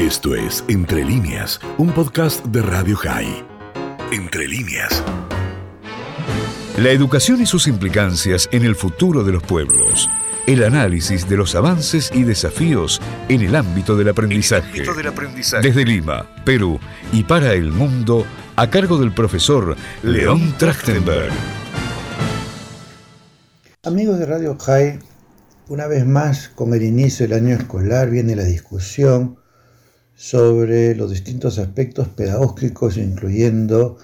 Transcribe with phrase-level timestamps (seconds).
[0.00, 3.44] Esto es Entre líneas, un podcast de Radio High.
[4.10, 5.04] Entre líneas.
[6.78, 10.08] La educación y sus implicancias en el futuro de los pueblos.
[10.46, 14.84] El análisis de los avances y desafíos en el ámbito del aprendizaje.
[15.60, 16.80] Desde Lima, Perú
[17.12, 18.24] y para el mundo,
[18.56, 21.30] a cargo del profesor León Trachtenberg.
[23.82, 24.98] Amigos de Radio High,
[25.68, 29.39] una vez más, con el inicio del año escolar, viene la discusión
[30.20, 33.96] sobre los distintos aspectos pedagógicos, incluyendo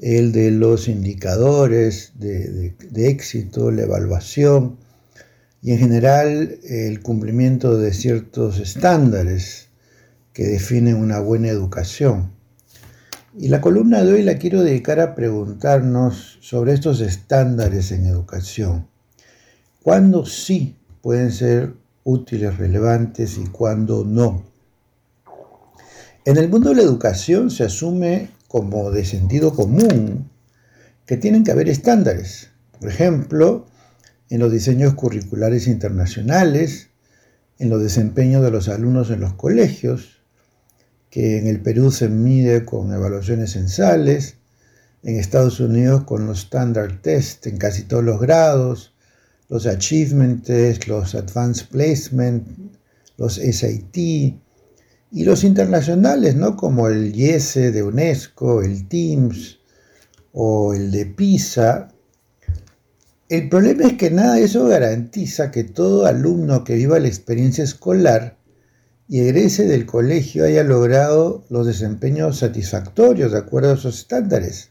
[0.00, 4.78] el de los indicadores de, éxito, la evaluación
[5.62, 9.68] y en general el cumplimiento de ciertos estándares
[10.32, 12.32] que definen una buena educación.
[13.38, 18.88] Y la columna de hoy la quiero dedicar a preguntarnos sobre estos estándares en educación.
[19.80, 24.50] ¿Cuándo sí pueden ser útiles, relevantes y cuándo no?
[26.24, 30.30] En el mundo de la educación se asume como de sentido común
[31.04, 32.50] que tienen que haber estándares.
[32.78, 33.66] Por ejemplo,
[34.30, 36.90] en los diseños curriculares internacionales,
[37.58, 40.22] en los desempeños de los alumnos en los colegios,
[41.10, 44.36] que en el Perú se mide con evaluaciones censales,
[45.02, 48.94] en Estados Unidos con los standard test en casi todos los grados,
[49.48, 52.46] los achievement test, los advanced placement,
[53.16, 53.96] los SAT,
[55.12, 56.56] y los internacionales, ¿no?
[56.56, 59.58] Como el IESE de UNESCO, el TIMSS
[60.32, 61.88] o el de PISA.
[63.28, 67.62] El problema es que nada de eso garantiza que todo alumno que viva la experiencia
[67.62, 68.38] escolar
[69.06, 74.70] y egrese del colegio haya logrado los desempeños satisfactorios de acuerdo a esos estándares,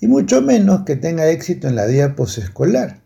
[0.00, 3.00] y mucho menos que tenga éxito en la vida posescolar,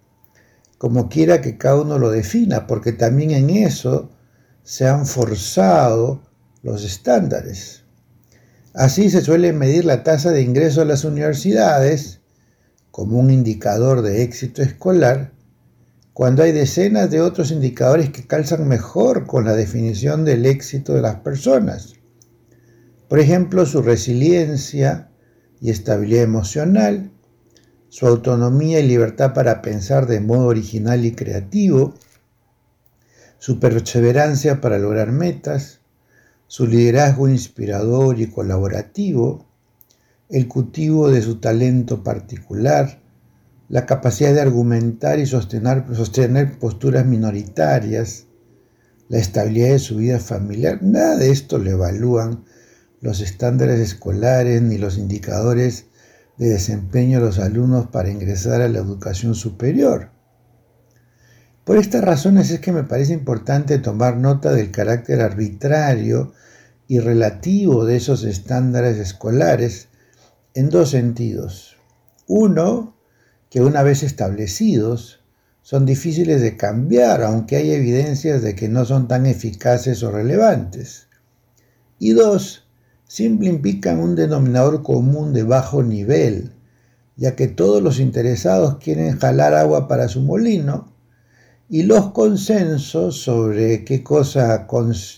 [0.79, 4.11] como quiera que cada uno lo defina, porque también en eso
[4.63, 6.28] se han forzado
[6.69, 7.85] los estándares.
[8.75, 12.21] Así se suele medir la tasa de ingreso a las universidades
[12.91, 15.33] como un indicador de éxito escolar,
[16.13, 21.03] cuando hay decenas de otros indicadores que calzan mejor con la definición del éxito de
[21.03, 21.95] las personas.
[23.09, 25.11] Por ejemplo, su resiliencia
[25.61, 27.13] y estabilidad emocional,
[27.89, 31.95] su autonomía y libertad para pensar de modo original y creativo,
[33.39, 35.78] su perseverancia para lograr metas,
[36.49, 39.47] su liderazgo inspirador y colaborativo,
[40.31, 43.01] el cultivo de su talento particular,
[43.69, 48.25] la capacidad de argumentar y sostener, posturas minoritarias,
[49.11, 52.45] la estabilidad de su vida familiar, nada de esto le evalúan
[53.01, 55.85] los estándares escolares ni los indicadores
[56.39, 60.18] de desempeño de los alumnos para ingresar a la educación superior.
[61.69, 66.33] Por estas razones es que me parece importante tomar nota del carácter arbitrario
[66.87, 69.89] y relativo de esos estándares escolares
[70.55, 71.77] en dos sentidos.
[72.27, 72.97] Uno,
[73.51, 75.21] que una vez establecidos,
[75.61, 81.09] son difíciles de cambiar, aunque hay evidencias de que no son tan eficaces o relevantes.
[81.99, 82.67] Y dos,
[83.07, 86.55] siempre implican un denominador común de bajo nivel,
[87.17, 90.97] ya que todos los interesados quieren jalar agua para su molino
[91.69, 94.67] y los consensos sobre qué cosa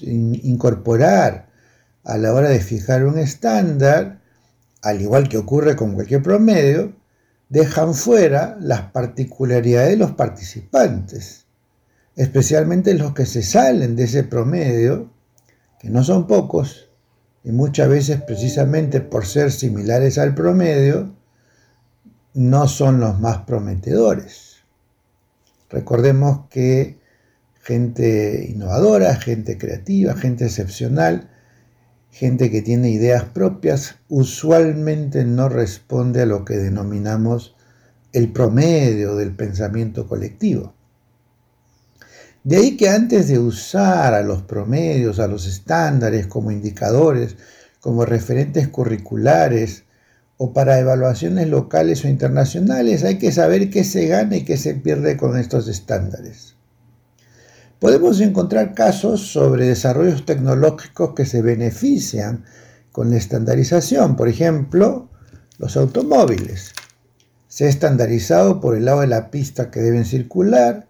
[0.03, 1.49] incorporar
[2.03, 4.21] a la hora de fijar un estándar,
[4.83, 6.97] al igual que ocurre con cualquier promedio,
[7.49, 11.47] dejan fuera las particularidades de los participantes,
[12.17, 15.11] especialmente los que se salen de ese promedio,
[15.79, 16.89] que no son pocos,
[17.45, 21.15] y muchas veces precisamente por ser similares al promedio,
[22.35, 24.50] no son los más prometedores.
[25.71, 26.99] Recordemos que
[27.63, 31.31] gente innovadora, gente creativa, gente excepcional,
[32.11, 37.55] gente que tiene ideas propias, usualmente no responde a lo que denominamos
[38.13, 40.75] el promedio del pensamiento colectivo.
[42.43, 47.37] De ahí que antes de usar a los promedios, a los estándares como indicadores,
[47.81, 49.85] como referentes curriculares,
[50.43, 54.73] o para evaluaciones locales o internacionales, hay que saber qué se gana y qué se
[54.75, 56.55] pierde con estos estándares.
[57.79, 62.47] Podemos encontrar casos sobre desarrollos tecnológicos que se benefician
[62.91, 65.11] con la estandarización, por ejemplo,
[65.59, 66.73] los automóviles.
[67.47, 70.89] Se ha estandarizado por el lado de la pista que deben circular,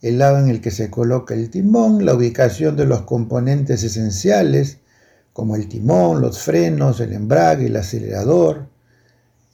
[0.00, 4.78] el lado en el que se coloca el timón, la ubicación de los componentes esenciales,
[5.34, 8.77] como el timón, los frenos, el embrague, el acelerador,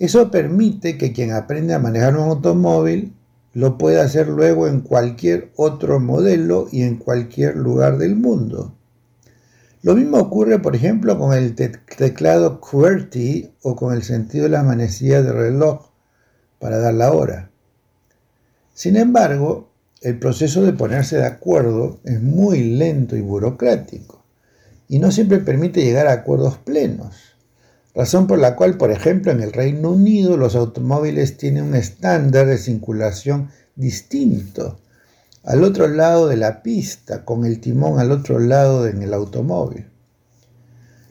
[0.05, 3.15] eso permite que quien aprende a manejar un automóvil
[3.53, 8.75] lo pueda hacer luego en cualquier otro modelo y en cualquier lugar del mundo.
[9.83, 14.62] Lo mismo ocurre, por ejemplo, con el teclado QWERTY o con el sentido de la
[14.62, 15.91] manecilla de reloj
[16.59, 17.51] para dar la hora.
[18.73, 19.69] Sin embargo,
[20.01, 24.25] el proceso de ponerse de acuerdo es muy lento y burocrático
[24.89, 27.24] y no siempre permite llegar a acuerdos plenos.
[27.94, 32.46] Razón por la cual, por ejemplo, en el Reino Unido los automóviles tienen un estándar
[32.46, 34.81] de circulación distinto
[35.44, 39.87] al otro lado de la pista, con el timón al otro lado en el automóvil.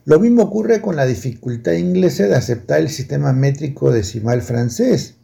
[0.05, 5.15] Lo mismo ocurre con la dificultad inglesa de aceptar el sistema métrico decimal francés,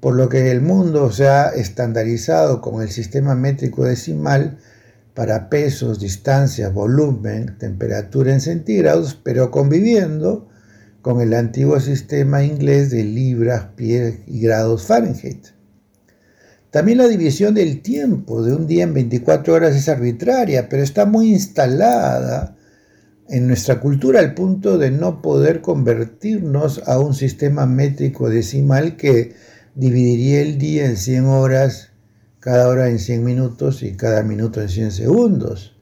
[0.00, 4.58] por lo que el mundo se ha estandarizado con el sistema métrico decimal
[5.12, 10.48] para pesos, distancia, volumen, temperatura en centígrados, pero conviviendo
[11.06, 15.50] con el antiguo sistema inglés de libras, pies y grados Fahrenheit.
[16.72, 21.06] También la división del tiempo de un día en 24 horas es arbitraria, pero está
[21.06, 22.56] muy instalada
[23.28, 29.36] en nuestra cultura al punto de no poder convertirnos a un sistema métrico decimal que
[29.76, 31.90] dividiría el día en 100 horas,
[32.40, 35.75] cada hora en 100 minutos y cada minuto en 100 segundos.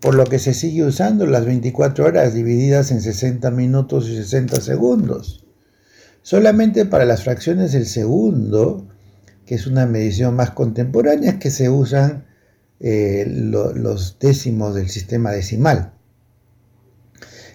[0.00, 4.60] Por lo que se sigue usando las 24 horas divididas en 60 minutos y 60
[4.60, 5.44] segundos.
[6.22, 8.86] Solamente para las fracciones del segundo,
[9.44, 12.26] que es una medición más contemporánea, es que se usan
[12.80, 15.92] eh, los décimos del sistema decimal.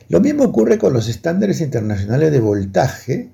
[0.10, 3.32] Lo mismo ocurre con los estándares internacionales de voltaje,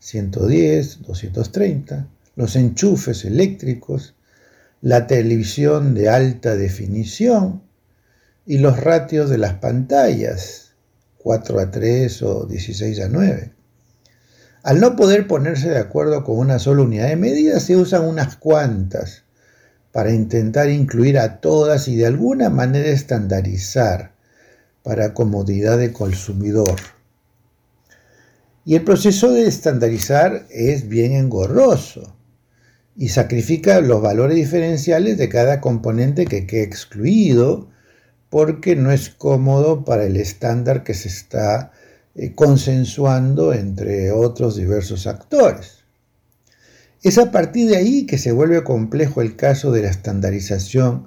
[0.00, 4.14] 110, 230, los enchufes eléctricos,
[4.80, 7.67] la televisión de alta definición
[8.48, 10.72] y los ratios de las pantallas,
[11.18, 13.52] 4 a 3 o 16 a 9.
[14.62, 18.36] Al no poder ponerse de acuerdo con una sola unidad de medida, se usan unas
[18.36, 19.24] cuantas
[19.92, 24.12] para intentar incluir a todas y de alguna manera estandarizar
[24.82, 26.76] para comodidad de consumidor.
[28.64, 32.16] Y el proceso de estandarizar es bien engorroso
[32.96, 37.68] y sacrifica los valores diferenciales de cada componente que quede excluido
[38.30, 41.72] porque no es cómodo para el estándar que se está
[42.14, 45.84] eh, consensuando entre otros diversos actores.
[47.02, 51.06] Es a partir de ahí que se vuelve complejo el caso de la estandarización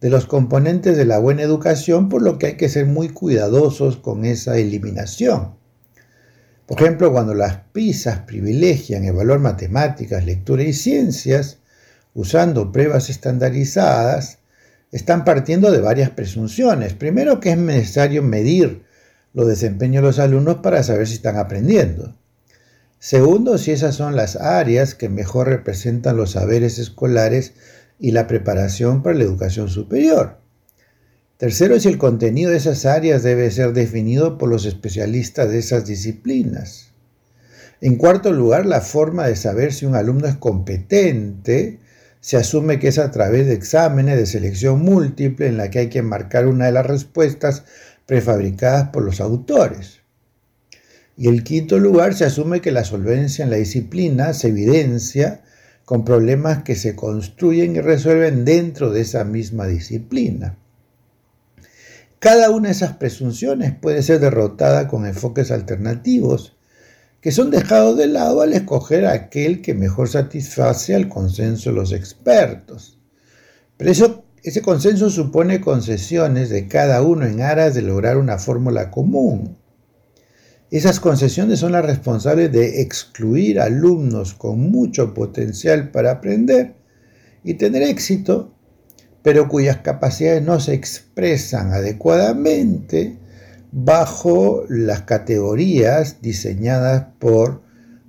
[0.00, 3.96] de los componentes de la buena educación, por lo que hay que ser muy cuidadosos
[3.96, 5.54] con esa eliminación.
[6.66, 11.58] Por ejemplo, cuando las PISAs privilegian evaluar matemáticas, lectura y ciencias,
[12.14, 14.38] usando pruebas estandarizadas,
[14.92, 16.94] están partiendo de varias presunciones.
[16.94, 18.84] Primero, que es necesario medir
[19.34, 22.16] los desempeños de los alumnos para saber si están aprendiendo.
[22.98, 27.52] Segundo, si esas son las áreas que mejor representan los saberes escolares
[28.00, 30.38] y la preparación para la educación superior.
[31.36, 35.86] Tercero, si el contenido de esas áreas debe ser definido por los especialistas de esas
[35.86, 36.88] disciplinas.
[37.80, 41.78] En cuarto lugar, la forma de saber si un alumno es competente
[42.20, 45.88] se asume que es a través de exámenes de selección múltiple en la que hay
[45.88, 47.64] que marcar una de las respuestas
[48.06, 50.00] prefabricadas por los autores.
[51.16, 55.42] Y en quinto lugar, se asume que la solvencia en la disciplina se evidencia
[55.84, 60.58] con problemas que se construyen y resuelven dentro de esa misma disciplina.
[62.18, 66.57] Cada una de esas presunciones puede ser derrotada con enfoques alternativos
[67.20, 71.92] que son dejados de lado al escoger aquel que mejor satisface al consenso de los
[71.92, 72.98] expertos.
[73.76, 78.90] Pero eso ese consenso supone concesiones de cada uno en aras de lograr una fórmula
[78.90, 79.58] común.
[80.70, 86.76] Esas concesiones son las responsables de excluir alumnos con mucho potencial para aprender
[87.42, 88.54] y tener éxito,
[89.22, 93.17] pero cuyas capacidades no se expresan adecuadamente
[93.70, 97.62] bajo las categorías diseñadas por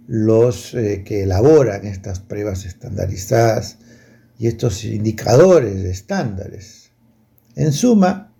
[0.07, 3.77] los eh, que elaboran estas pruebas estandarizadas
[4.37, 6.91] y estos indicadores de estándares.
[7.55, 8.33] En suma,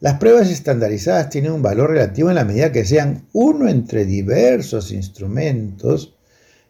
[0.00, 4.92] las pruebas estandarizadas tienen un valor relativo en la medida que sean uno entre diversos
[4.92, 6.16] instrumentos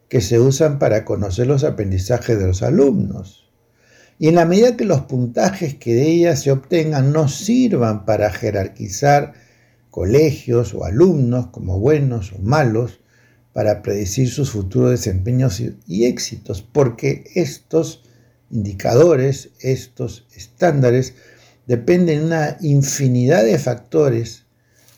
[0.08, 3.50] que se usan para conocer los aprendizajes de los alumnos.
[4.18, 8.30] Y en la medida que los puntajes que de ellas se obtengan no sirvan para
[8.30, 9.34] jerarquizar
[9.90, 13.00] colegios o alumnos como buenos o malos,
[13.52, 18.04] para predecir sus futuros desempeños y éxitos, porque estos
[18.50, 21.14] indicadores, estos estándares,
[21.66, 24.44] dependen de una infinidad de factores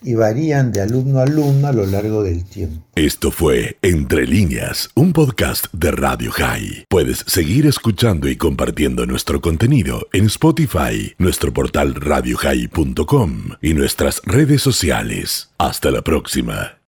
[0.03, 2.85] y varían de alumno a alumno a lo largo del tiempo.
[2.95, 6.87] Esto fue Entre líneas, un podcast de Radio High.
[6.89, 14.63] Puedes seguir escuchando y compartiendo nuestro contenido en Spotify, nuestro portal radiohigh.com y nuestras redes
[14.63, 15.51] sociales.
[15.59, 16.79] Hasta la próxima.